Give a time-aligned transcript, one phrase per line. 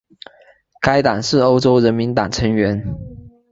[0.81, 2.83] 该党是欧洲人民党成员。